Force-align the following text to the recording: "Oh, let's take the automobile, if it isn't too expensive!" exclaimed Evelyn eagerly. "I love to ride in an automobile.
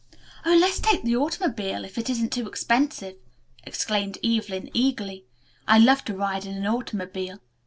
"Oh, 0.43 0.57
let's 0.59 0.79
take 0.79 1.03
the 1.03 1.15
automobile, 1.15 1.85
if 1.85 1.95
it 1.95 2.09
isn't 2.09 2.31
too 2.33 2.47
expensive!" 2.47 3.17
exclaimed 3.63 4.17
Evelyn 4.23 4.71
eagerly. 4.73 5.25
"I 5.67 5.77
love 5.77 6.03
to 6.05 6.15
ride 6.15 6.47
in 6.47 6.55
an 6.57 6.65
automobile. 6.65 7.39